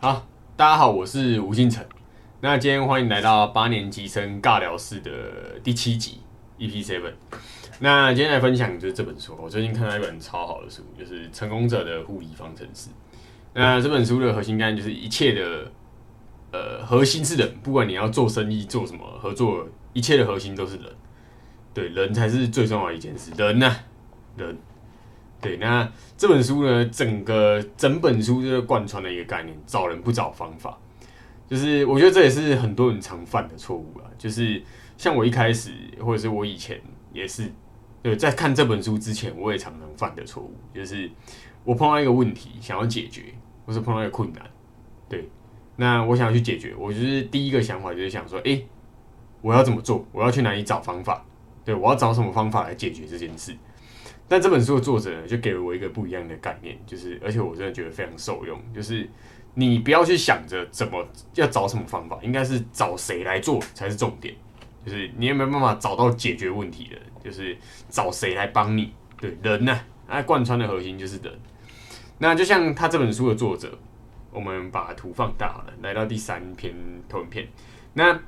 [0.00, 0.24] 好，
[0.56, 1.84] 大家好，我是吴敬成。
[2.40, 6.20] 那今天欢迎来到八年级生尬聊室的第七集
[6.56, 7.14] EP Seven。
[7.80, 12.90] 那今天来分享就是这本书，我最近看到一本超好的书，就是《成功者的护理方程式》。
[13.54, 15.72] 那这本书的核心概念就是一切的
[16.52, 20.84] 呃核心是人，不管你要做生意做什么合作，一切的核心都是人。
[21.74, 23.32] 对，人才是最重要的一件事。
[23.36, 23.76] 人呢，
[24.36, 24.56] 人。
[25.40, 30.76] 对，那这本书呢，整个整本书就是贯穿的一个概念：找人不找方法。
[31.48, 34.04] 就是我觉得这也是很多人常犯的错误啊。
[34.18, 34.62] 就是
[34.96, 36.80] 像我一开始，或者是我以前
[37.12, 37.50] 也是，
[38.02, 41.10] 对，在看这本书之前，我也常常犯的错误，就是
[41.64, 43.32] 我碰到一个问题想要解决，
[43.64, 44.42] 或是碰到一个困难，
[45.08, 45.28] 对，
[45.76, 48.66] 那我想要去解决，我就是第一个想法就是想说，诶，
[49.40, 50.04] 我要怎么做？
[50.10, 51.24] 我要去哪里找方法？
[51.64, 53.54] 对我要找什么方法来解决这件事？
[54.28, 59.08] 但这本书的作者呢就给了我一个不一样的概念，就是而且我真的觉得非常受用，就是
[59.54, 61.02] 你不要去想着怎么
[61.34, 64.34] 要找什么方法，应该是找谁来做才是重点。
[64.84, 66.96] 就是你有没有办法找到解决问题的？
[67.22, 67.56] 就是
[67.88, 68.92] 找谁来帮你？
[69.20, 69.80] 对人呢？
[70.06, 71.32] 啊，贯穿的核心就是人。
[72.18, 73.76] 那就像他这本书的作者，
[74.30, 76.74] 我们把图放大了，来到第三篇
[77.08, 77.48] 投影片。
[77.94, 78.18] 那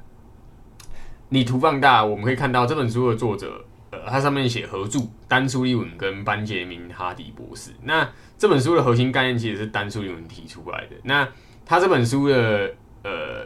[1.28, 3.64] 你图放大，我们可以看到这本书的作者。
[3.90, 7.72] 呃，它上面写合著丹苏利文跟班杰明哈迪博士。
[7.82, 10.96] 那这本书的核心概念其实是丹苏利文提出来的。
[11.02, 11.28] 那
[11.66, 13.44] 他这本书的呃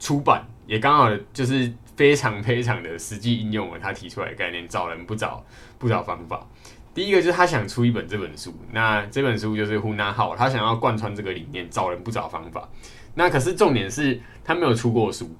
[0.00, 5.44] 出版也刚好就是非常非常的实际应用了他提出来的概念，找人不找
[5.78, 6.44] 不找方法。
[6.92, 12.68] 第一个就是他想出一本这本书，那这本书就是呼纳号，他想要贯穿这个理念，找人不找方法。
[13.14, 15.30] 那可是重点是他没有出过书，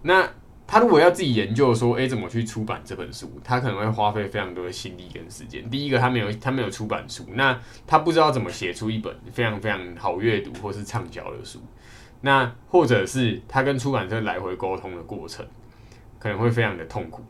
[0.00, 0.26] 那。
[0.68, 5.70] 他如果要自己研究说，哎，怎么去出版这本书，他可能会花费非常多的心力跟时间。
[5.70, 11.60] 第一个，他没有他没有出版书，那他不知道怎么写出一本非常非常好阅读或是畅销的书。
[12.20, 15.46] 那或者是他跟出版社来回沟通的过程，
[16.18, 17.22] 可能会非常的痛苦，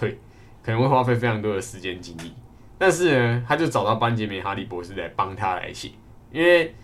[0.00, 0.18] 对，
[0.62, 2.34] 可能会花费非常多的时间精力。
[2.76, 5.92] 但是呢，他就找到班杰明哈利博士来帮他来写，
[6.32, 6.74] 因为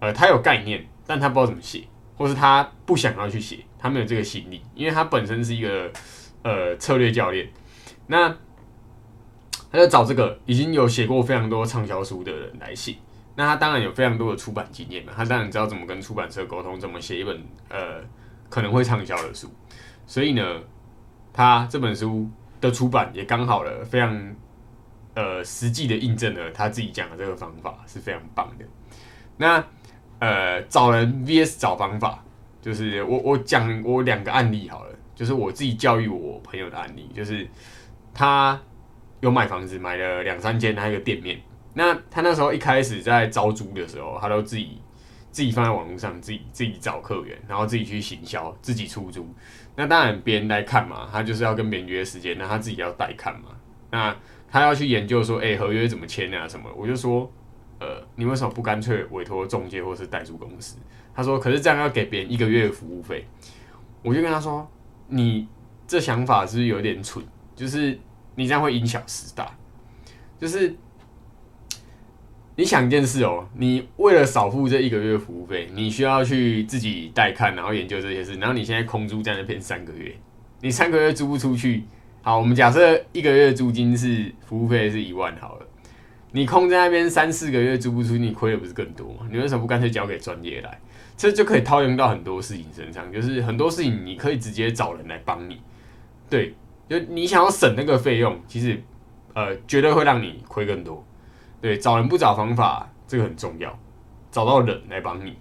[0.00, 1.84] 呃，他有概念，但他不知道怎么写。
[2.16, 5.90] 或是他不想要去写，他没有这个心力，因为他本身是一个
[6.42, 7.48] 呃策略教练，
[8.06, 8.28] 那
[9.70, 12.96] 他就找这个已经有写过非常多畅销书的人来写，
[13.36, 18.02] 那他当然有非常多的出版经验嘛，他当然知道怎么跟出版社沟通，怎么写一本呃
[18.48, 19.48] 可能会畅销的书，
[20.06, 20.60] 所以呢，
[21.32, 22.28] 他这本书
[22.60, 24.34] 的出版也刚好了，非常
[25.14, 28.64] 呃实际的印证了他自己讲的这个方法是非常棒的，
[29.36, 29.64] 那。
[30.20, 32.24] 呃，找人 vs 找方法，
[32.60, 37.46] 就是我我讲我两个案例好了，就是我自己教育我朋友的案例，就是
[38.12, 38.60] 他
[39.20, 41.40] 有买房子，买了两三间他一个店面，
[41.74, 44.80] 那他那时候一开始在招租的时候，他都自己
[45.30, 49.26] 自己放在网络上，自己自己找客源，然后自己去行销，自己出租。
[49.76, 53.50] 那当然别人来看嘛，他就是要跟别人约时间，那他自己要带看嘛，
[53.90, 54.16] 那
[54.50, 57.30] 他要去研究说，哎，合约怎么签啊什么，我就说。
[57.80, 60.78] 呃，你为什么不干脆委托中介或是代租公司？
[61.18, 63.26] 他说，可是这样要给别人一个月的服务费。
[64.02, 64.70] 我就跟他说，
[65.08, 65.48] 你
[65.84, 67.24] 这想法是不是有点蠢？
[67.56, 67.98] 就是
[68.36, 69.52] 你这样会因小失大。
[70.38, 70.72] 就是
[72.54, 80.14] 你想一件事哦，你为了少付这一个月服务费，你需要去自己带看，然后研究这些事，然后你现在空租在那边三个月，
[80.60, 81.82] 你三个月租不出去。
[82.22, 85.66] 好，我们假设一个月租金是服务费是一万好了。
[86.30, 89.26] 你空在那边三四个月租不出，你亏的不是更多吗？
[89.28, 90.80] 你为什么不干脆交给专业来？
[91.18, 95.60] 这就可以套用到很多事情身上，就是很多事情你可以直接找人来帮你。
[96.30, 96.54] 对，
[96.88, 98.80] 就你想要省那个费用，其实
[99.34, 101.04] 呃绝对会让你亏更多。
[101.60, 103.76] 对，找人不找方法，这个很重要，
[104.30, 105.36] 找到人来帮你。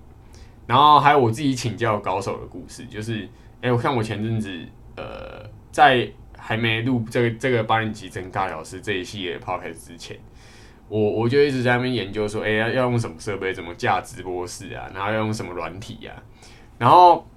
[0.65, 3.29] 然后还有我自己请教高手的故事，就是
[3.61, 4.51] 哎，我看我前阵子
[4.95, 10.17] 呃在还没录这个这个八年级真尬聊师这一系列 podcast 之前。
[10.89, 16.13] 我我就一直在那边研究说，哎，要要用什么设备，怎么架直播室啊，然后要用什么软体呀，
[16.77, 17.27] 然后，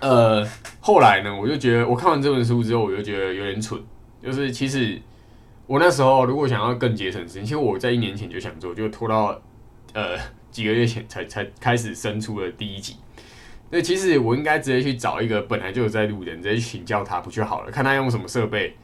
[0.00, 0.42] 呃，
[0.80, 3.78] 后来呢，我就觉得我看完这本书之后，我就觉得有点蠢，
[4.22, 4.98] 就是其实
[5.66, 9.38] 我那时候如果想要更节省时间，其实我在一年前就想做，就拖到
[9.92, 10.16] 呃
[10.50, 12.96] 几个月前才才开始生出了第一集。
[13.68, 17.70] 那其实我应该直接去找一个本来就有在录的人，直接请教他不就好了？
[17.70, 18.74] 看他用什么设备，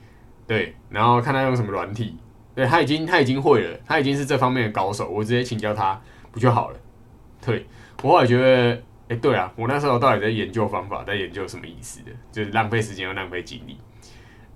[0.46, 2.16] 对，然后看他用什么软体。
[2.54, 6.00] 对他已经他已经会了，他已经是这方面的高手，我直接请教他
[6.30, 6.78] 不就好了？
[7.44, 7.66] 对
[8.02, 12.12] 我后来觉得，哎，对啊，我那时候到底在研究方法，在研究什么意思的？
[12.30, 13.76] 就是浪费时间又浪费精力。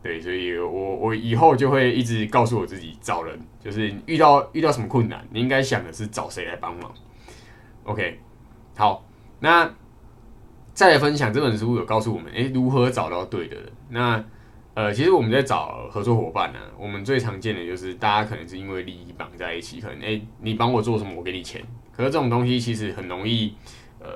[0.02, 6.92] 对，所以我我以后就会一直告诉我自己，找人就是遇到遇到什么困难，你应该想的是找谁来帮忙。
[7.82, 8.20] OK，
[8.76, 9.04] 好，
[9.40, 9.68] 那
[10.74, 13.72] 再来分享这本书有告诉我们，诶，如何找到对的人。
[13.88, 14.24] 那
[14.76, 21.64] 呃，其实我们在找合作伙伴呢，我们最常见的就是大家可能是因为利益绑在一起，可能诶，你帮我做什么，我给你钱。
[21.92, 23.54] 可是这种东西其实很容易，
[24.00, 24.06] 呃，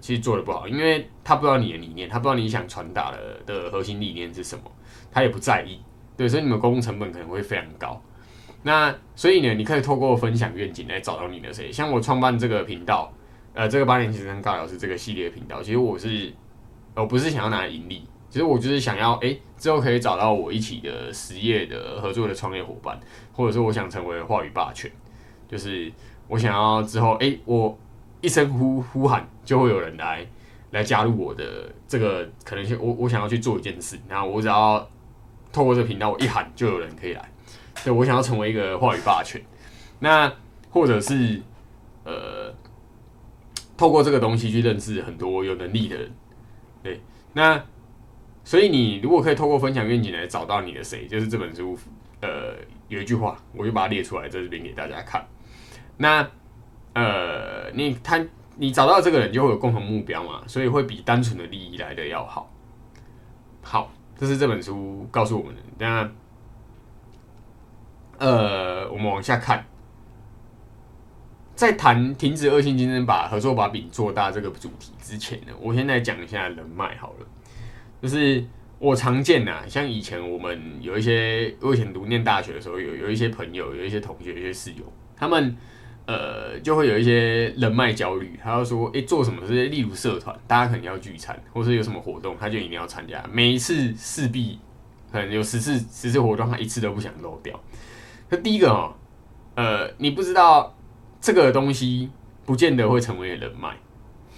[0.00, 4.62] 其实做的不好，因为他不知道你的理念，他不知道你想传达的的核心理念是什么，
[5.10, 5.80] 他也不在意。
[6.16, 8.00] 对，所以你们沟通成本可能会非常高。
[8.62, 11.72] 那所以呢，你可以透过分享愿景来找到你的谁。
[11.72, 13.12] 像我创办这个频道，
[13.52, 16.32] 呃，这个八年级生高老师这个系列频道，其实我是，
[16.94, 22.98] 我不是想要拿来盈利，其实我就是想要，哎，之后可以找到我一起的实业的合作的创业伙伴，
[23.30, 24.90] 或者说我想成为话语霸权，
[25.46, 25.92] 就是
[26.28, 27.78] 我想要之后，哎，我
[28.22, 30.26] 一声呼呼喊，就会有人来
[30.70, 32.74] 来加入我的这个可能性。
[32.80, 34.88] 我我想要去做一件事，然后我只要
[35.52, 37.30] 透过这个频道，我一喊就有人可以来。
[37.84, 39.42] 对，我想要成为一个话语霸权，
[39.98, 40.32] 那
[40.70, 41.38] 或者是
[42.04, 42.50] 呃，
[43.76, 46.10] 透过这个东西去认识很多有能力的人，
[46.82, 47.00] 对，
[47.34, 47.62] 那
[48.44, 51.78] 所以你如果可以透过分享愿景来找到你的谁，就是这本书，
[52.20, 52.56] 呃，
[52.88, 55.26] 有一句话，我就把它列出来在这边给大家看。
[55.96, 56.28] 那
[56.94, 58.24] 呃，你他
[58.56, 62.52] 你找到这个人就会有共同目标嘛，所以会比单纯的利益来的要好。
[63.62, 65.62] 好，这是这本书告诉我们的。
[65.78, 66.10] 那
[68.18, 69.64] 呃，我们往下看，
[71.54, 77.26] 在谈停止恶性竞争、把合作把饼做大这个主题之前呢，我先来讲一下人脉好了。
[78.02, 78.44] 就是
[78.80, 84.82] 我常见呐，像以前我们有一些，我以前读念大学的时候，有有一些朋友、有一些同学、一些室友，
[85.16, 85.56] 他们
[86.04, 94.58] 呃就会有一些人脉焦虑，他要说，哎，做什么这些，例如社团，大家可能要聚餐，或是有什么活动，他就一定要参加，每一次势必
[95.12, 97.58] 可能有十次十次活动，他一次都不想漏掉。
[98.28, 98.92] 那第一个哦，
[99.54, 100.76] 呃，你不知道
[101.20, 102.10] 这个东西
[102.44, 103.76] 不见得会成为人脉，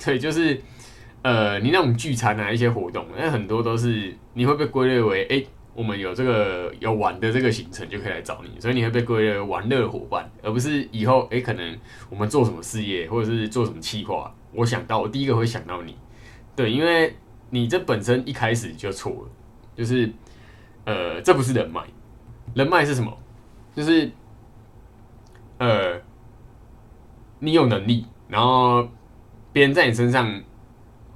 [0.04, 0.60] 对，就是
[1.24, 5.42] 呃，你那种聚餐啊，一些活动，那很多都是你会被归类为，哎，
[5.72, 11.78] 我们有这个有玩的这个行程就可以来找你，所以你会被归类为玩乐伙伴，而不是以后哎，可能
[12.10, 15.96] 我们做什么事业或者是做什么计划，我想到我第一个会想到你，
[16.54, 17.16] 对，因为
[17.48, 19.28] 你这本身一开始就错了，
[19.74, 20.12] 就是
[20.84, 21.82] 呃，这不是人脉，
[22.54, 23.10] 人脉是什么？
[23.74, 24.10] 就是，
[25.56, 25.98] 呃，
[27.38, 28.86] 你有能力，然后
[29.54, 30.42] 别人在你身上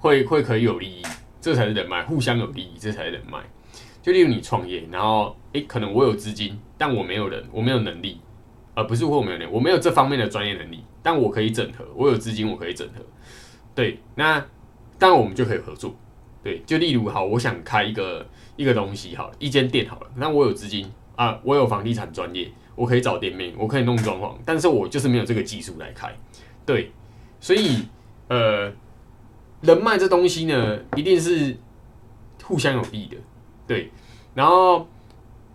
[0.01, 1.03] 会会可以有利益，
[1.41, 3.39] 这才是人脉，互相有利益，这才是人脉。
[4.03, 8.21] 就例如你创业，然后诶，可能我有资金，但我没有人，我没有能力，
[8.75, 13.05] 而不是我没有能力，我没有这方面的专业能力，但我可以整合，我有资金，我可以整合。
[13.75, 14.39] 对，那
[14.99, 15.95] 当然我们就可以合作。
[16.43, 20.91] 对，就例如好，我想开一个一个东西，好了，一间店好了，那我有资金。
[21.17, 26.17] 啊，我有房地产专业，我可以找店面，我可以弄装潢，但是我就是没有这个技术来开，
[26.65, 26.93] 对，
[27.41, 27.89] 所以
[28.29, 28.73] 呃，
[29.61, 31.57] 人脉这东西呢，一定是
[32.43, 33.17] 互相有利的，
[33.67, 33.91] 对，
[34.35, 34.87] 然后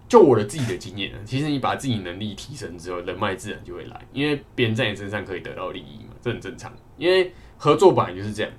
[0.08, 8.52] 就我的自己的经验，其实你把自己能力提升之后，人脉自然就会来，因为别人在你身上可以得到利益嘛，这很正常，因为合作本来就是这样，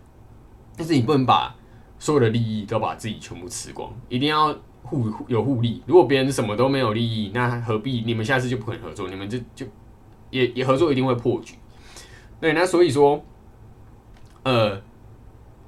[0.77, 1.55] 但是你不能把
[1.99, 4.57] 所有的利益都把自己全部吃光，一定要。
[4.87, 9.09] 互有互利，如果别人什么都没有利益，那何必你们下次就不可能合作？
[9.09, 9.65] 你们就就
[10.29, 11.55] 也也合作一定会破局。
[12.39, 13.25] 对，那所以说，
[14.43, 14.79] 呃，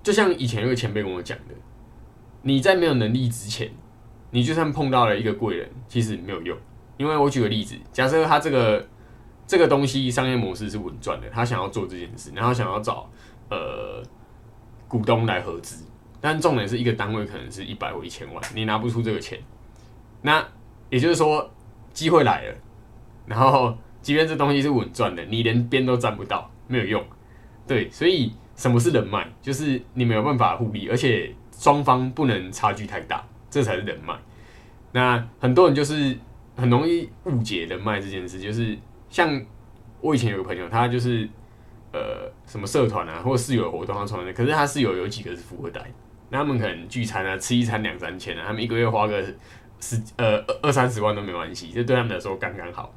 [0.06, 1.54] 就像以前有个前辈跟我讲的，
[2.42, 3.68] 你在没有能力之前，
[4.30, 6.56] 你就算碰到了一个贵人，其实没有用。
[6.96, 8.86] 因为我举个例子，假设他这个
[9.48, 13.10] 这个东西商业模式是稳赚的，他想要做这件事，然后想要找
[13.50, 14.00] 呃
[14.86, 15.84] 股东来合资。
[16.20, 19.36] 但重点是一个单位可能是一百或一千万，你拿不出这个钱，
[20.22, 20.46] 那
[20.88, 21.50] 也就是说
[21.92, 22.54] 机会来了，
[23.26, 27.04] 然后即便这东西是稳赚的，你连边都沾不到，没有用。
[27.66, 29.26] 对，所以什么是人脉？
[29.40, 34.14] 就是你没有办法互利，而且双方不能差距太大，这才是人脉。
[34.92, 36.16] 那很多人就是
[36.56, 38.76] 很容易误解人脉这件事，就是
[39.10, 39.40] 像
[40.00, 41.28] 我以前有个朋友，他就是
[41.92, 45.82] 呃什么社团啊，或室友活动他创的，可是他室友有几个是富二代。
[46.30, 49.22] 那他们可能聚餐啊，吃一餐两三千啊，他们一个月花个
[49.78, 52.92] 十呃二二三十万都没关系，这对他们来说刚刚好。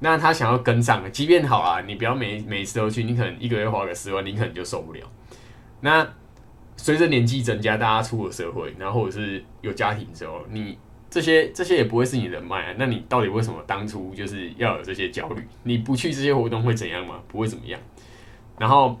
[0.00, 5.00] 那他想要跟上，即便好啊，你不要每每次都去，你可能一个月花个十万，你可能就受不了。
[5.80, 6.06] 那
[6.76, 12.74] 随着年纪增加，大家出了社会，然后或者是有家庭之后，你这些这些也不会是你人脉啊。
[12.78, 15.46] 那你到底为什么当初就是要有这些焦虑？
[15.62, 17.20] 你不去这些活动会怎样吗？
[17.28, 17.80] 不会怎么样。
[18.58, 18.98] 然后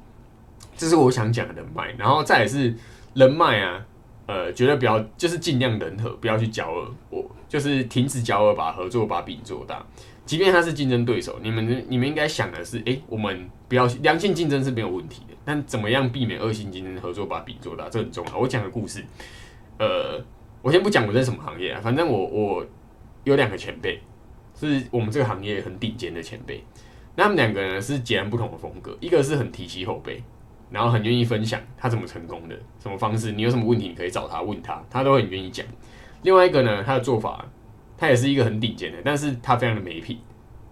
[0.76, 2.74] 这是我想讲的人脉，然后再也是。
[3.14, 3.80] 人脉啊，
[4.26, 6.92] 呃，绝对不要，就是尽量人和，不要去交恶。
[7.10, 9.86] 我就是停止交恶，把合作把饼做大。
[10.26, 18.38] 即便他是竞争对手，你们你们应该想的是，哎，我们不要良性竞争是没有问题的，但怎么样避免恶性竞争，合作把饼做大，这很重要。
[18.38, 19.04] 我讲个故事，
[19.78, 20.18] 呃，
[20.62, 22.66] 我先不讲我在什么行业啊，反正我我
[23.24, 24.00] 有两个前辈，
[24.58, 26.64] 是我们这个行业很顶尖的前辈，
[27.16, 30.22] 那他们两个呢是截然不同的风格，一个是很提携后辈，
[30.70, 35.66] 然后很愿意分享他怎么成功的，什么方式，你有什么问题你可以找他问他，他都很愿意讲。
[36.22, 37.44] 另外一个呢，他的做法。
[37.96, 40.18] 他也是一个很顶尖的，但是他非常的没品，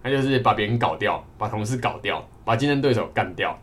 [0.03, 3.57] 他就是把别人搞掉，把同事搞掉，把竞争对手干掉，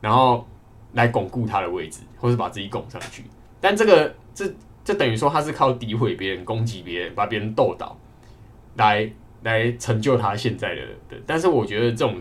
[0.00, 0.46] 然后
[0.94, 3.22] 来巩固他的位置，或是把自己拱上去。
[3.60, 4.50] 但这个这
[4.82, 7.96] 这等于说他是靠诋毁别人、攻击别人、把别人斗倒，
[8.76, 9.10] 来
[9.42, 11.22] 来成就他现在的的。
[11.26, 12.18] 但是我觉得这种，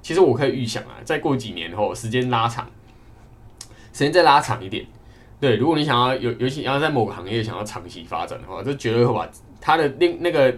[0.00, 2.66] 其实我可以预想啊，再过几年后，时间拉长，
[3.92, 4.86] 时间再拉长一点，
[5.38, 9.28] 对，如果你想要有尤其要在某个行业想要长期发展的话，这绝对会把。
[9.66, 10.54] 他的另那个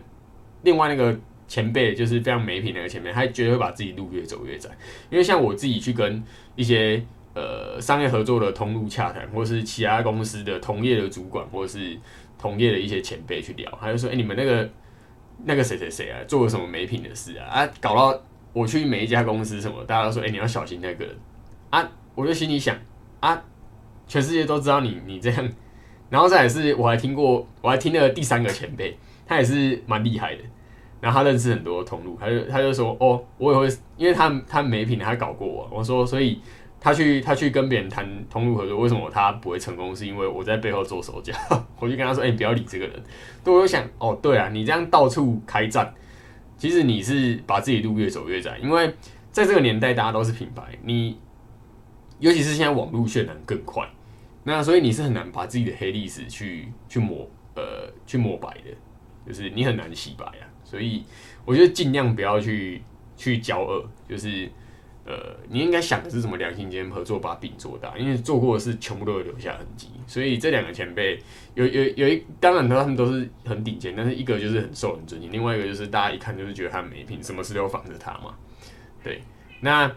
[0.64, 4.68] 另外那个前辈就是非常没品那个前辈，他绝对会把自己路越走越窄。
[5.10, 6.20] 因为像我自己去跟
[6.56, 7.00] 一些
[7.32, 11.96] 呃商业合作的通路洽谈，或是其他公司的同业的主管，或是
[12.36, 14.68] 同业的一些前辈去聊，他就说：“哎，你们那个
[15.44, 17.46] 那个谁谁谁啊，做了什么没品的事啊？
[17.46, 18.20] 啊，搞到
[18.52, 21.06] 我去每一家公司什么，大家都说：哎，你要小心那个
[21.70, 21.88] 啊！
[22.16, 22.76] 我就心里想
[23.20, 23.40] 啊，
[24.08, 25.48] 全世界都知道你你这样。”
[26.08, 28.96] 然后再也是，我还听过，我还听了第三个前辈，
[29.26, 30.42] 他也是蛮厉害的。
[31.00, 35.68] 然后他认识很多通路，他就他就说，哦，我也会，因为他他没品，他搞过我。
[35.70, 36.40] 我说，所以
[36.80, 39.94] 他去他去跟别人谈通路合作，为什么他不会成功？
[39.94, 41.34] 是因为我在背后做手脚。
[41.78, 43.02] 我就跟他说，哎，你不要理这个人。
[43.44, 45.92] 对，我就想，哦，对啊，你这样到处开战，
[46.56, 48.58] 其实你是把自己路越走越窄。
[48.62, 48.92] 因为
[49.30, 51.18] 在这个年代，大家都是品牌，你
[52.20, 53.86] 尤其是现在网络渲染更快。
[54.48, 58.70] 那所以你是很难把自己的黑历史去去抹呃去抹白的，
[59.26, 60.46] 就是你很难洗白啊。
[60.62, 61.04] 所以
[61.44, 62.80] 我觉得尽量不要去
[63.16, 64.48] 去骄恶，就是
[65.04, 69.88] 呃你应该想的是什么良性间合作把饼做大，因为做过的事全部都会留下痕迹。
[70.06, 71.18] 所以这两个前辈
[71.56, 78.36] 有有有一当然他们都是很顶尖，但是一个就是很受人尊敬，另外一个就是大家一看就是觉得他没品，什么事都防着他嘛。
[79.02, 79.20] 对，
[79.60, 79.92] 那。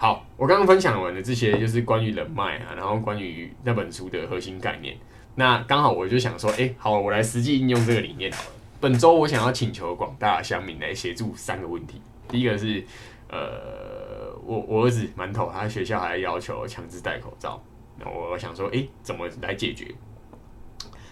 [0.00, 4.96] 好，我刚刚分享完的这些就是关于人脉啊，然后关于那本书的核心概念。
[5.34, 8.50] 那刚好我就想说，哎，好，我来实际应用这个理念好了。
[8.80, 12.00] 本周我想要请求广大乡民来协助三个问题。
[12.28, 12.80] 第一个是，
[13.28, 17.60] 呃，我我儿子馒头他学校还要求强制戴口罩，
[17.98, 19.92] 那我想说，哎，怎么来解决？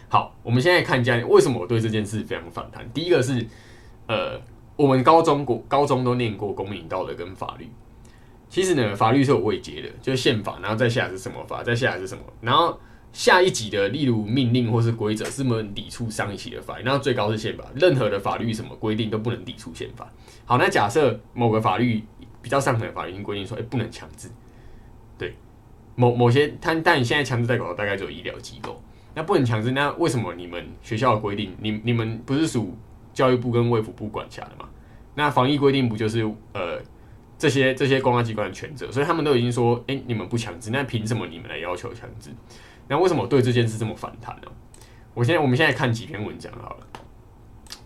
[0.09, 2.89] 好，我们现在看一下为什么我对这件事非常反弹。
[2.93, 3.45] 第一个是，
[4.07, 4.41] 呃，
[4.77, 7.69] 我们高中国高中都念过公民道德跟法律。
[8.49, 12.79] 其实呢，法律是有位阶的，就是宪法，然后再下来是什么法，再下来是什么，然后
[13.13, 20.11] 下一级的，例如命令或是规则，是不能抵触上一级的法律，然后最高是宪法，任何的法律什么规定都不能抵触宪法。
[20.45, 22.03] 好，那假设某个法律
[22.41, 24.29] 比较上层的法律已经规定说，哎，不能强制，
[25.19, 25.35] 对，
[25.97, 28.81] 某某些，但但你现在强制戴口罩大概只有医疗机构，
[29.15, 32.77] 那不能强制，那为什么你们学校的规定，你你们不是属
[33.13, 34.69] 教育部跟卫福部管辖的吗？
[35.15, 36.23] 那防疫规定不就是
[36.53, 36.81] 呃？
[37.39, 42.31] 这些这些公安机关的权责，所以他们都已经说，哎，你们不强制，那凭什么你们来要求强制？
[42.89, 44.49] 那为什么我对这件事这么反弹呢？
[45.13, 46.87] 我现在我们现在看几篇文章好了。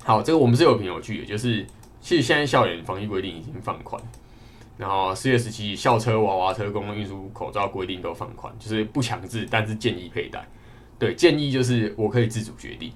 [0.04, 1.64] 好，这个我们是有凭有据的，就是
[2.00, 4.00] 其实现在校园防疫规定已经放宽，
[4.76, 10.46] 然后四月十七校车、娃娃车、公共运输口罩规定都放宽，就是不强制，但是建议佩戴。
[10.98, 12.92] 对，建议就是我可以自主决定。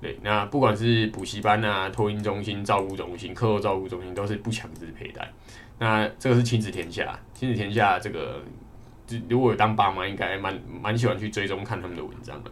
[0.00, 5.30] 对，那不管是补习班啊、托婴中心、照顾中心、课后照顾中心，都是不强制佩戴。
[5.78, 8.42] 那这个是亲子天下，亲子天下这个，
[9.28, 12.50] 如果有当爸妈，应该蛮蛮喜欢去追踪看他们的文章的。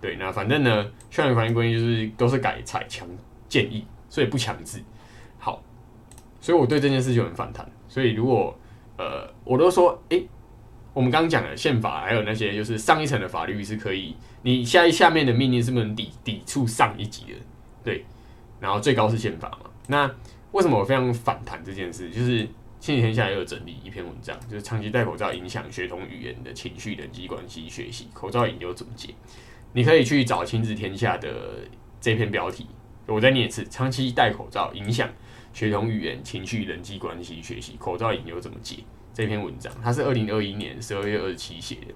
[0.00, 3.08] 对，那反正呢，校园防疫规定就是都是改采强
[3.48, 4.80] 建议，所以不强制。
[5.38, 5.62] 好，
[6.40, 7.68] 所以我对这件事就很反弹。
[7.88, 8.56] 所以如果
[8.98, 10.22] 呃，我都说，哎，
[10.96, 17.34] 我们刚刚讲的宪法，还有那些就是上一层的法律是可以，你下下面的命令是不能抵抵触上一级的，
[17.84, 18.02] 对，
[18.58, 20.10] 然后最高是宪法嘛，那。
[20.52, 22.08] 为什么我非常反弹这件事？
[22.08, 22.38] 就是
[22.80, 29.12] 前几天下也有整理一篇文章，就是长期戴口罩影响学童语言的情绪、人际关系、学习，口罩引流怎么解。
[29.74, 31.58] 你可以去找亲子天下的
[32.00, 32.66] 这篇标题，
[33.04, 35.10] 我再念一次：长期戴口罩影响
[35.52, 38.76] 学童语言、情绪、人际关系、学习，口罩引流怎么解？
[39.16, 41.94] 这篇文章它是二零二一年十二月二十七写的。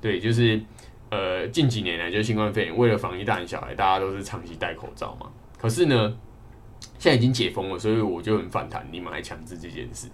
[0.00, 0.62] 对，就是
[1.10, 5.26] 呃近几年来，就新冠肺炎为了防疫大人小孩，大家都是长期戴口罩嘛。
[5.58, 6.16] 可是呢？
[6.98, 10.06] 现在已经解封了，所以我就很反弹，你们还强制这件事。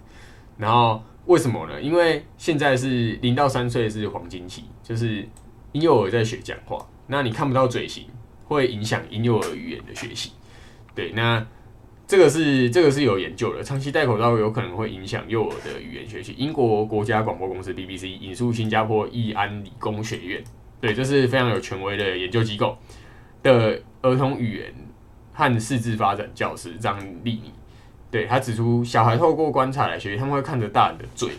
[0.57, 1.81] 然后为什么呢？
[1.81, 5.27] 因为现在是零到三岁是黄金期，就是
[5.73, 8.05] 婴幼儿在学讲话，那你看不到嘴型，
[8.45, 10.31] 会影响婴幼儿语言的学习。
[10.95, 11.45] 对，那
[12.07, 16.33] 这个是这个是有研究的，长期戴口罩有可能会影响幼儿的语言学习。
[16.37, 20.41] 英国国家广播公司 BBC 引述新加坡义安理工学院，
[20.79, 22.77] 对，这是非常有权威的研究机构
[23.43, 24.73] 的儿童语言
[25.33, 27.51] 和视字发展教师张丽妮，
[28.09, 31.31] 对他指出，小孩透过观察来学习，他们会看着大人的嘴、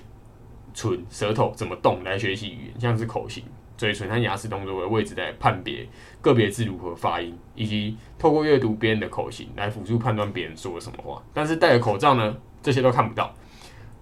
[0.74, 3.42] 唇、舌头怎么动来学习语言，像是口型。
[3.78, 5.86] 嘴唇和牙齿动作的位置来判别
[6.20, 11.22] 个别字如何发音，以及透过阅读别人的口型来辅助判断别人说了什么话。
[11.32, 13.32] 但是戴着口罩呢，这些都看不到。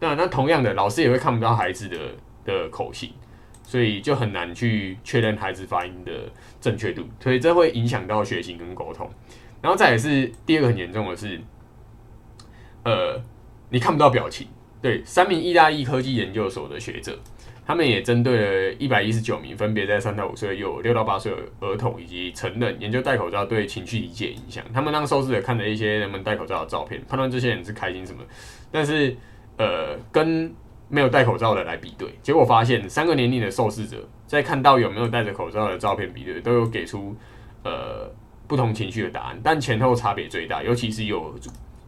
[0.01, 1.99] 那那同样的，老师也会看不到孩子的
[2.45, 3.13] 的口型，
[3.63, 6.13] 所以就很难去确认孩子发音的
[6.59, 7.07] 正确度。
[7.21, 9.09] 所以这会影响到学习跟沟通。
[9.61, 11.39] 然后再也是第二个很严重的是，
[12.83, 13.21] 呃，
[13.69, 14.49] 你看不到表情。
[14.81, 17.19] 对，三名意大利科技研究所的学者。
[17.67, 24.65] 他们也针对了一百一十九名分别在三到五岁、有六到八岁的儿童以及成人，研究戴口罩对情绪理解影响。
[24.73, 28.23] 他们让受试者看了一些人们戴口罩的照片，判断这些人是开心什么。
[28.71, 29.17] 但是，
[29.57, 30.55] 呃，跟
[30.89, 37.17] 没有戴口罩的来比对，结果发现三个年龄的受试者在看到有没有戴着口罩的照片比对，都有给出
[37.65, 38.09] 呃
[38.47, 41.35] 不同情绪的答案，但前后差别最大，尤其是有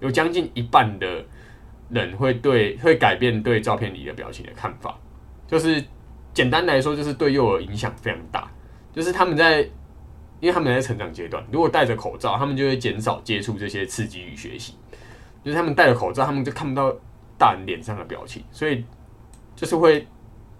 [0.01, 1.25] 有将近一半的
[1.89, 4.99] 人会对会改变对照片里的表情的看法。
[5.49, 5.83] 就是
[6.33, 8.49] 简单来说，就是对幼儿影响非常大。
[8.93, 9.63] 就是他们在，
[10.41, 14.75] 因为他们在成长阶段，如果戴着口罩，他们就会减少接触这些刺激与学习。
[15.43, 16.95] 就是他们戴着口罩，他们就看不到
[17.39, 18.85] 大人脸上的表情，所以
[19.57, 20.07] 就是会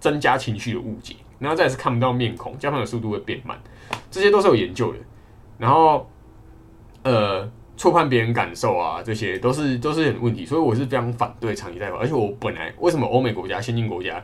[0.01, 1.17] 增加情绪的误解。
[1.39, 3.57] 然后再是看不到面孔，交谈的速度会变慢，
[4.11, 4.99] 这些都是有研究的。
[5.59, 6.09] 然后，
[7.03, 10.47] 呃，错判别人感受啊，这些都是都是很问题。
[10.47, 12.01] 所以我是非常反对长期戴口罩。
[12.03, 14.23] 而且我本来为什么欧美国家、先进国家？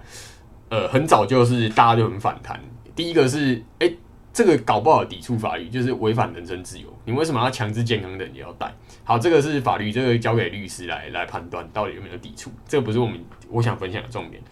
[0.69, 2.61] 呃，很早就是大家就很反弹。
[2.97, 3.93] 第一个是，哎，
[4.33, 6.89] 这个搞不好抵触法律，就是违反人身自由。
[7.05, 8.73] 你为什么要强制健康的人也要戴？
[9.05, 12.51] 好，这个是法律，这个交给律师来来判断到底有没有抵触。
[12.67, 14.43] 这个不是我们我想分享的重点。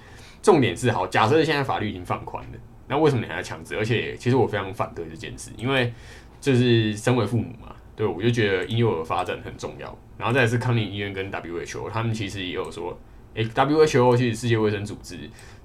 [0.42, 3.76] 重点是，好，假设现在法律已经放宽了，那为什么你还要强制？
[3.76, 5.92] 而且，其实我非常反对这件事，因为
[6.40, 9.96] 就是身为父母嘛，对，我就觉得婴幼儿发展很重要。
[10.18, 12.98] 然后再是康宁医院跟 WHO，他们其实也有说，
[13.36, 15.16] 哎，WHO 其实世界卫生组织。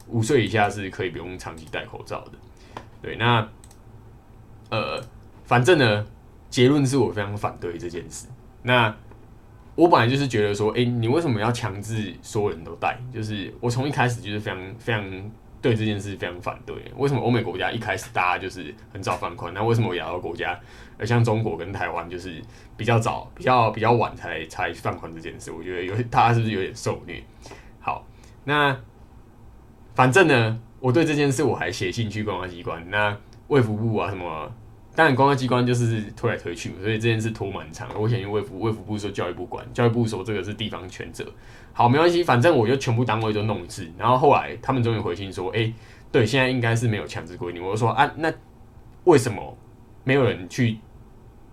[0.10, 2.32] 五岁以下是可以不用长期戴口罩的，
[3.02, 3.48] 对，那
[4.70, 5.04] 呃，
[5.44, 6.06] 反正呢，
[6.50, 8.28] 结论是我非常反对这件事。
[8.64, 8.96] 那
[9.76, 12.98] 我本来就是觉得说，哎，你为什么要强制所有人都戴？
[13.14, 16.76] 就是我从一开始就是非常非常对这件事非常反对。
[16.96, 19.54] 为什么欧美国家一开始大家就是很早放宽？
[19.54, 20.60] 那为什么亚洲国家，
[20.98, 22.42] 呃，像中国跟台湾就是
[22.76, 25.52] 比较早、比较比较晚才才放宽这件事？
[25.52, 27.22] 我觉得有大家是不是有点受虐？
[27.80, 28.08] 好，
[28.46, 28.78] 那。
[29.98, 34.52] 反正呢，我对这件事我还写信去公安机关，那卫福部啊什么，
[34.96, 37.90] 当然公安机关就是推来推去，所以这件事拖蛮长。
[38.00, 41.26] 我写去卫福卫福部说教育部管，教育部说这个是地方权责。
[41.74, 43.92] 好，没关系，反正我就全部单位都弄一次。
[43.98, 45.74] 然后后来他们终于回信说，哎，
[46.12, 47.64] 对，现在应该是没有强制规定。
[47.64, 48.32] 我就说啊，那
[49.06, 49.58] 为什么
[50.04, 50.78] 没有人去，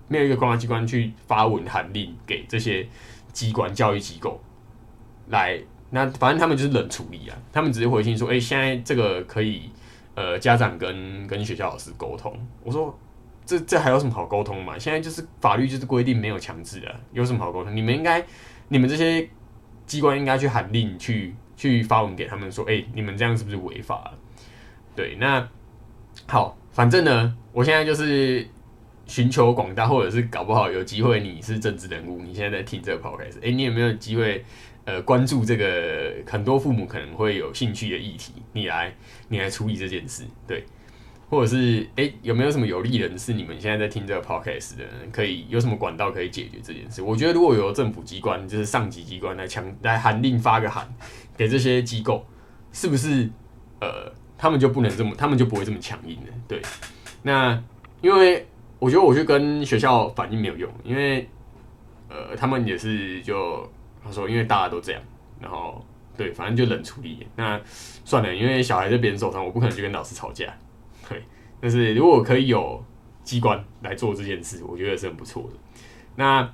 [0.06, 2.86] 没有一个公安机关去发文函令给这些
[3.32, 4.38] 机关教育机构
[5.28, 5.58] 来？
[5.94, 9.70] 那反正他们就是冷处理啊，他们只是回信说，哎，现在这个可以，
[10.16, 12.36] 呃，家长跟跟学校老师沟通。
[12.64, 12.98] 我说，
[13.46, 14.76] 这这还有什么好沟通嘛？
[14.76, 17.76] 现在就是法律就是规定没有强制的，有什么好沟通？
[17.76, 18.20] 你们应该，
[18.66, 19.28] 你们这些
[19.86, 24.18] 机关应该去喊令去去发文给他们说，哎，你们这样是不是违法了？
[24.96, 25.48] 对，那
[26.26, 28.44] 好，反正呢，我现在就是
[29.06, 34.44] 寻求广大，或者是搞不好有机会你是政治人物，你现在在听这个 podcast，哎，你有没有机会？
[34.86, 38.94] 呃，关注这个很多父母可能会有兴趣的议题，你来
[39.28, 40.62] 你来处理这件事，对，
[41.30, 43.32] 或者是哎，有没有什么有利人士？
[43.32, 47.00] 你们现在在听这个 podcast 的，人，可以有什么管道可以解决这件事？
[47.00, 50.86] 我觉得如果有政府机关，就是上级机关来强来函令发个函
[51.34, 52.22] 给这些机构，
[52.70, 53.30] 是不是
[53.80, 56.32] 呃，他们就不能这么，他们就不会这么强硬了？
[56.46, 56.60] 对，
[57.22, 57.58] 那
[58.02, 58.46] 因为
[58.78, 61.26] 我觉得我去跟学校反映没有用，因为
[62.10, 63.66] 呃，他们也是就。
[64.04, 65.00] 他说：“因为大家都这样，
[65.40, 65.84] 然后
[66.16, 67.26] 对，反正就冷处理。
[67.34, 67.60] 那
[68.04, 70.54] 算了，因为小孩在别人手上，我不可能去跟老师吵架。
[71.08, 71.22] 对，
[71.60, 72.84] 但是如果可以有
[73.22, 75.58] 机关来做这件事，我觉得是很不错的。
[76.16, 76.48] 那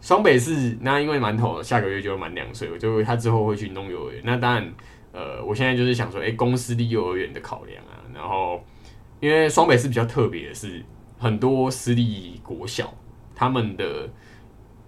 [0.00, 4.20] 双北市，那因为馒头下个月就满两岁，我就他之后会去弄幼儿园。
[4.24, 4.74] 那当然，
[5.12, 8.02] 呃，我现在就是想说，哎，公司立幼儿园的考量啊。
[8.12, 8.62] 然后，
[9.20, 10.84] 因为双北是比较特别的是，
[11.18, 12.92] 很多私立国小
[13.34, 14.10] 他们的。”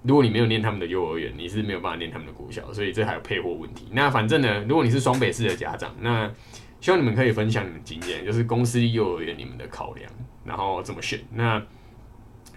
[0.09, 3.87] 如果你没有念他们的幼儿园，你是没有办法念他们的国小，所以这还有配货问题。
[3.92, 6.33] 那反正呢，如果你是双北市的家长，那
[6.81, 10.11] 希望你们可以分享你们经验，就是公司幼儿园你们的考量，
[10.44, 11.21] 然后怎么选。
[11.31, 11.62] 那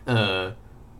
[0.05, 0.55] 呃，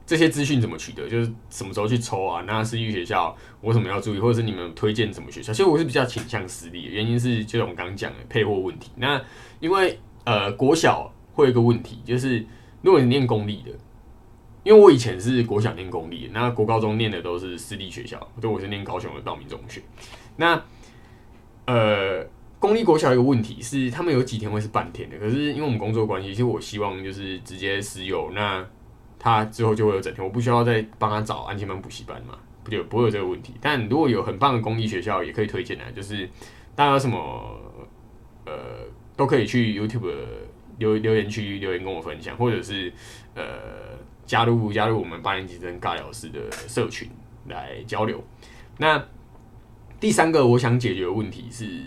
[0.06, 1.08] 这些资讯怎么取得？
[1.08, 2.44] 就是什么时候去抽啊？
[2.46, 5.54] 那私立学校我什么要注意，或者是你们推荐什么学校？
[5.54, 8.92] 其实我是比较倾向私立的，原因是就像我刚刚讲的配货问题。
[8.98, 9.22] 那
[9.62, 12.46] 因为呃国小会有一个问题，就是
[12.82, 13.72] 如果你念公立的，
[14.64, 19.82] 因为我以前是国小念公立，那国高中念的都是私立学校，对，我是念高雄的道明中学。
[20.38, 20.64] 那
[21.66, 22.26] 呃
[22.60, 28.66] 公立国小一个问题是，他们有几天会是半天的，可是因为我们工作关系，其实我希望就是直接私有那。
[29.24, 33.54] 他之后就会有整天，我不需要再帮他找安全班补习班嘛，不就不会有这个问题。
[33.62, 36.28] 但如果有很棒的公立学校，也可以推荐来，就是
[36.76, 37.56] 大家有什么
[38.48, 38.52] 呃
[39.16, 40.12] 都可以去 YouTube
[40.80, 42.92] 留留言区留言跟我分享，或者是
[43.36, 43.44] 呃
[44.32, 47.10] 加入加入我们八年级生尬聊室的社群
[47.50, 48.24] 来交流。
[48.78, 49.04] 那
[50.00, 51.84] 第三个我想解决的问题是。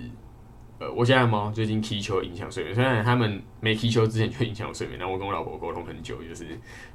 [0.80, 6.44] 呃，我家的猫最近踢球影响睡眠，虽然他们没踢球之前就影响我睡眠，那我跟我老婆沟通很久，就是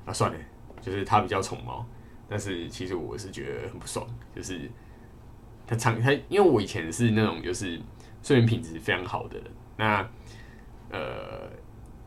[0.06, 0.38] 啊算了，
[0.82, 1.84] 就是他比较宠猫，
[2.28, 4.70] 但是其实我是觉得很不爽，就是
[5.66, 7.80] 他常他因为我以前是那种就是
[8.22, 10.10] 睡眠品质非常好的人，那
[10.92, 11.50] 呃，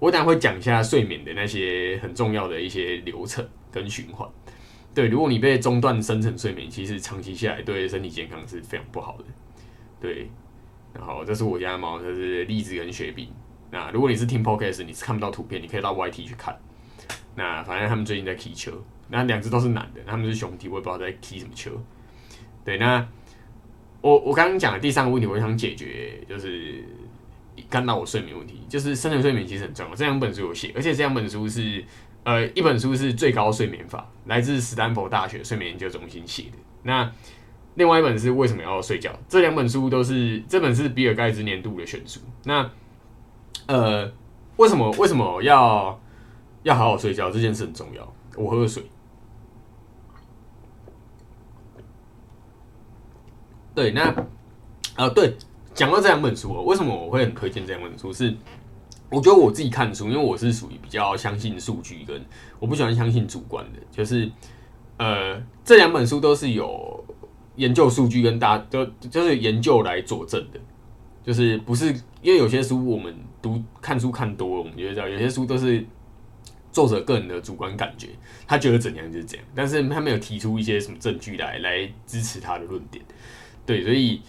[0.02, 4.28] 我等下会讲一下睡眠的那些很重要的一些流程跟循环。
[4.92, 9.24] 对，如果你被中断深层睡眠，其实长期下来对身体健康是非常不好的，
[10.00, 10.28] 对。
[10.92, 13.28] 然后这是我家的猫，这是栗子跟雪饼。
[13.70, 16.58] 那如果你是听 podcast，你是看不到图片，你可以到 YT 去看。
[17.36, 18.72] 那反正他们最近在踢球，
[19.08, 21.80] 那两只都是男的，他们是兄弟，我也不知道在踢什么球。
[22.64, 23.06] 对，那
[24.00, 26.84] 我我刚刚讲的第三个问题，我想解决就是
[27.68, 29.94] 干扰我睡眠问题，就是深层睡眠其实很重要。
[29.94, 31.84] 这两本书有写，而且这两本书是
[32.24, 36.58] 呃一本书是最高睡眠法，来自斯坦福大学睡眠研究中心写的。
[36.82, 37.10] 那
[37.74, 39.10] 另外一本是为什么要睡觉？
[39.28, 42.20] 这两本书都是这本是比尔盖茨年度的选书。
[42.44, 42.70] 那
[43.66, 44.12] 呃，
[44.56, 46.00] 为什么为什么要
[46.62, 47.30] 要好好睡觉？
[47.30, 48.14] 这件事很重要。
[48.36, 48.82] 我喝水。
[53.74, 54.14] 对，那
[54.96, 55.34] 呃，对，
[55.74, 58.12] 讲到这两本书，为什么我会很推荐这两本书？
[58.12, 58.34] 是
[59.10, 62.24] 我觉得我自己看书，因为我是属于比较相信数据，跟
[62.58, 63.78] 我不喜欢相信主观的。
[63.90, 64.30] 就是
[64.98, 67.04] 呃，这两本书都是有。
[67.56, 70.58] 研究数据跟大家都就是研究来佐证的，
[71.22, 71.88] 就是不是
[72.22, 75.84] 因为有些书我们读看书看多了，我们就知道有些书都是
[76.72, 78.08] 作者个人的主观感觉，
[78.46, 83.04] 他觉得怎样就是怎样，但是他没有提出一些什么证据来来支持他的论点。
[83.66, 84.22] 对，所以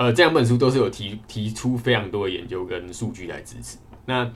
[0.00, 3.76] 呃这两本书都是有提提出非常多的研究跟数据来支持。
[4.06, 4.26] 那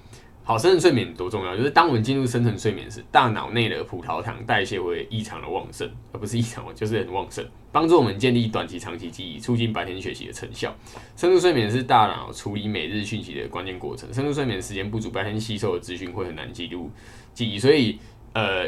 [0.43, 1.57] 好，深层睡眠多重要？
[1.57, 10.77] 就是当我们进入深层睡眠时，大脑内的葡萄糖代谢会异常的旺盛，而不是异常，就是很旺盛，帮助我们建立短期、长期记忆，促进白天学习的成效。
[11.17, 14.13] 深度睡眠是大脑处理每日讯息的关键过程。
[14.13, 16.91] 深度睡眠时间不足，白天吸收的资讯会很难记录
[17.33, 17.59] 记忆。
[17.59, 17.99] 所以，
[18.35, 18.67] 呃，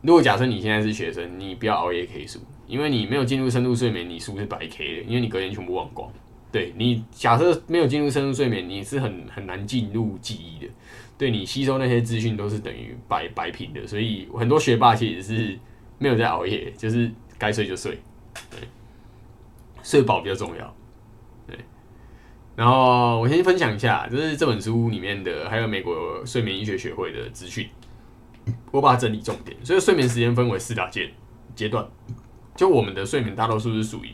[0.00, 6.12] 如果假设你现在是学生，你不要熬夜 K 书，因为你没有进入深度睡眠，你书是白 K 的，因为你隔天全部忘光。
[6.52, 10.70] 对你假设没有进入深度睡眠，你是很很难进入记忆的。
[11.18, 15.58] 对你吸收那些资讯都是等于白白平的，所以很多学霸其实是
[15.98, 17.96] 没有在熬夜，就是该睡就睡，
[18.50, 18.60] 对，
[19.82, 20.76] 睡饱比较重要，
[21.46, 21.56] 对。
[22.56, 27.68] 然后我先分享一下，就是这本书里面的，还有美国睡眠医学学会的资讯，
[28.72, 29.56] 我把它整理重点。
[29.64, 31.08] 所以睡眠时间分为四大阶
[31.54, 31.88] 阶段，
[32.56, 34.10] 就我们的睡眠大多数是属于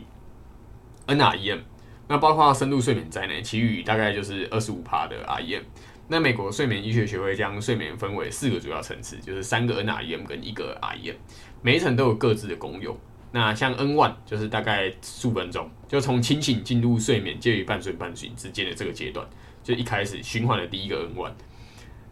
[1.06, 1.60] NREM，
[2.08, 5.62] 那包括深度睡眠在内，其余大概就是二十五趴的 REM。
[6.08, 11.14] 那美国睡眠医学学会将睡眠分为四个主要层次，就是三个 NREM 跟一个 REM，
[11.60, 12.96] 每一层都有各自的功用。
[13.30, 19.28] 那像 N one 就是大概数分钟，就从清醒进入睡眠介于半睡半醒之间的这个阶段，
[19.62, 21.32] 就一开始循环的第一个 N one，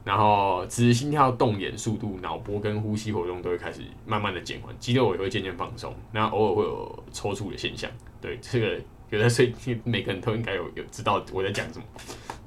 [0.04, 7.90] 然后只是心跳、动眼速度、脑波跟呼吸活动都会开始慢慢的减缓，肌肉也会渐渐放松，那偶尔会有抽搐的现象。
[8.20, 8.78] 对，这个
[9.10, 9.52] 有在睡，
[9.84, 11.84] 每个人都应该有有知道我在讲什么。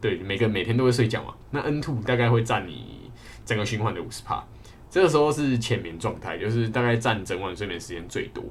[0.02, 1.34] 对，每个每天都会睡觉嘛。
[1.52, 3.12] 那 N two 大概会占你
[3.46, 4.44] 整个循环的五十帕，
[4.90, 8.44] 这个时候是浅眠状态，就是大概占整晚睡眠时间最多。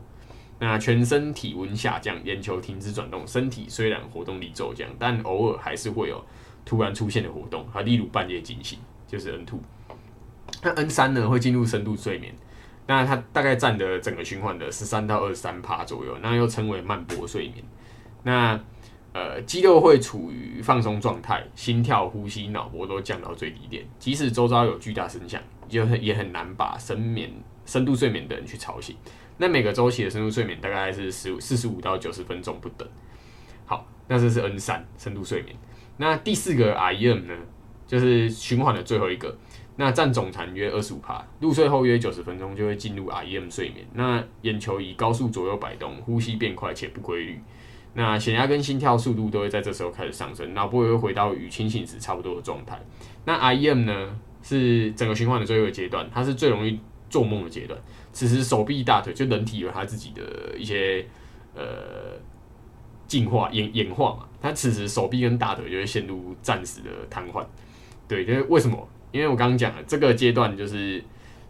[0.59, 6.25] 那全身体温下降，眼球停止转动，身体虽然活动力骤降，但偶尔还是会有
[6.65, 9.61] 突然出现的活动，啊，例如半夜惊醒，就是 N two。
[10.63, 12.35] 那 N 三呢，会进入深度睡眠，
[12.87, 17.65] 那它大概占的整个循环的十三到二十三帕左右，那又称为慢波睡眠。
[18.23, 18.61] 那
[19.15, 23.85] 呃，肌肉会处于放松状态，心跳、呼吸、脑波都降到最低点。
[23.99, 27.33] 即使周遭有巨大声响，就也很难把深眠、
[27.65, 28.95] 深度睡眠的人去吵醒。
[29.39, 32.87] 那每个周期的深度睡眠大概是十五、四十五到九十分钟不等。
[33.67, 35.57] 好，那这是 N 三深度睡眠。
[35.97, 37.35] 那第四个 REM 呢，
[37.87, 39.37] 就是循环的最后一个，
[39.77, 41.27] 那占总残约二十五帕。
[41.41, 43.85] 入睡后约九十分钟就会进入 REM 睡眠。
[43.95, 47.41] 那眼球以高速左右摆动，呼吸变快且不规律。
[47.95, 52.81] 那血压跟心跳速度都会在这时候开始上升，脑部也会回到与清醒时差不多的状态。
[53.25, 56.79] 那 REM 呢，是整个循环的最后一个阶段，它是最容易
[57.11, 57.79] 做梦的阶段。
[58.13, 61.05] 此时手臂、大腿就人体有它自己的一些
[61.55, 61.63] 呃
[63.07, 67.45] 进化演演化嘛，它此时手臂跟大腿就会陷入暂时的瘫痪。
[68.07, 68.89] 对，就是为什么？
[69.11, 71.03] 因为我刚刚讲了，这个阶段就是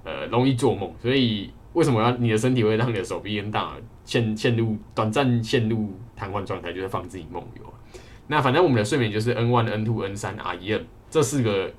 [0.05, 3.75] 呃容易做梦，所以为什么要你的身体会让你的手臂跟大
[4.05, 7.63] 陷陷入短暂陷入瘫痪状态，就是放自己梦游。
[8.27, 11.73] 那反正我们的睡眠就是 N one、N two、N 三、REM 这四个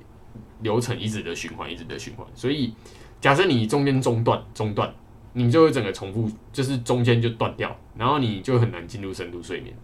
[0.62, 2.26] 流程一直的循环，一直的循环。
[2.34, 2.74] 所以
[3.20, 4.92] 假设你中间中断中断，
[5.34, 9.76] 你就会整个重复，就是中间就断掉，然后你就很难进入深度睡眠。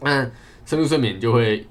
[0.00, 0.30] 那
[0.64, 1.66] 深度睡眠就会。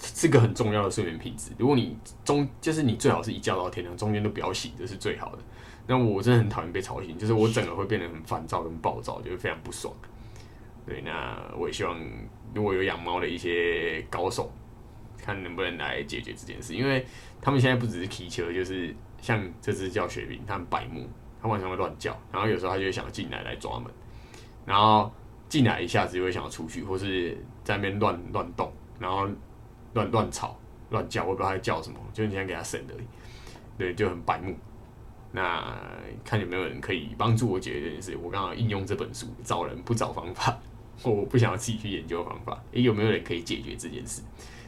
[0.00, 1.50] 是个很重要的睡眠品质。
[1.58, 5.38] 如果你中就是你最好是一觉到天亮，中间都不要醒，这是最好的。
[5.88, 9.92] 那我真的很讨厌被吵醒，就是我整个会变得很烦躁跟暴躁，就会非常不爽。
[10.88, 12.00] 对，那我也希望
[12.54, 14.50] 如果有养猫的一些高手，
[15.22, 17.04] 看能不能来解决这件事，因为
[17.40, 21.08] 他们现在不只是踢球，就是像这只叫雪冰，它很白目，
[21.42, 23.92] 它晚上会乱叫，然后有时候它就会想进来来抓门，
[24.64, 25.12] 然后
[25.48, 29.28] 进来一下子就会想要出去，或是在那边乱乱动，然后。
[29.94, 30.54] 乱乱吵
[30.90, 32.92] 乱叫，我不知道它叫什么，就是想给它省的，
[33.78, 34.54] 对，就很白目。
[35.32, 35.74] 那
[36.22, 38.16] 看有没有人可以帮助我解决这件事。
[38.22, 40.56] 我刚好应用这本书，找人不找方法，
[41.04, 42.62] 我不想要自己去研究方法。
[42.72, 44.22] 诶，有没有人可以解决这件事？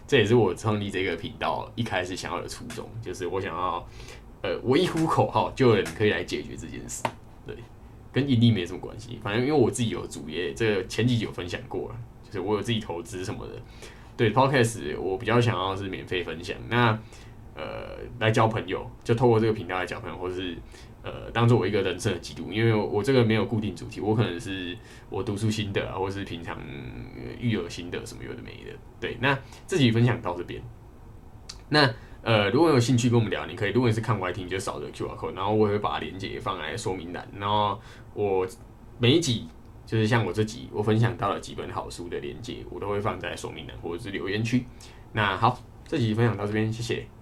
[0.06, 3.86] 这也是我创立这个频道一开始想要的初衷，就是我想要，
[4.42, 7.02] 呃，我一呼口号就有人可以来解决这件事。
[7.46, 7.54] 对，
[8.12, 9.20] 跟盈利没什么关系。
[9.22, 13.52] 反正因为我自己有主业，这个前几集有分享过了，就是我有自己投资什么的。
[14.16, 16.98] 对 Podcast，我比较想要是免费分享，那
[17.54, 20.56] 呃来交朋友，就透过这个频道来交朋友，或是
[21.02, 24.76] 呃当做我一个人生的记录，因为我这个没有固定主题，我可能是
[25.08, 26.58] 我读书心得啊，或是平常
[27.38, 28.76] 育儿心得什么有的没的。
[29.00, 30.62] 对，那自己分享到这边。
[31.68, 31.88] 那
[32.22, 37.80] 呃如果有兴趣跟我们聊，你可以，如果你是看 Y T，你就扫这个 Q R code，然后我也会把链接放在说明栏，然后
[38.14, 38.46] 我
[38.98, 39.48] 每一集。
[39.86, 44.64] 就是像我这集我分享到了几本好书的链接，我都会放在说明栏或者是留言区。
[45.12, 47.19] 那好，这集分享到这边，谢谢。